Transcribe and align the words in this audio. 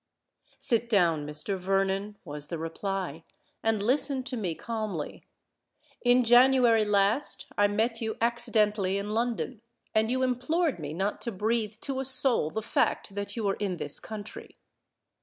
"Sit 0.57 0.89
down, 0.89 1.27
Mr. 1.27 1.59
Vernon," 1.59 2.17
was 2.25 2.47
the 2.47 2.57
reply; 2.57 3.23
"and 3.61 3.83
listen 3.83 4.23
to 4.23 4.35
me 4.35 4.55
calmly. 4.55 5.27
In 6.01 6.23
January 6.23 6.83
last 6.83 7.45
I 7.55 7.67
met 7.67 8.01
you 8.01 8.17
accidentally 8.19 8.97
in 8.97 9.11
London; 9.11 9.61
and 9.93 10.09
you 10.09 10.23
implored 10.23 10.79
me 10.79 10.91
not 10.95 11.21
to 11.21 11.31
breathe 11.31 11.75
to 11.81 11.99
a 11.99 12.05
soul 12.05 12.49
the 12.49 12.63
fact 12.63 13.13
that 13.13 13.35
you 13.35 13.43
were 13.43 13.57
in 13.59 13.77
this 13.77 13.99
country." 13.99 14.57